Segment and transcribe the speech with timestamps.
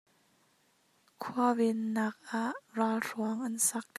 [1.21, 3.87] Khua vennak ah ralhruang an sak.